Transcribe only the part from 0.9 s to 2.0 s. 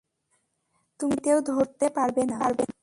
তুমি এমনিতেও ধরতে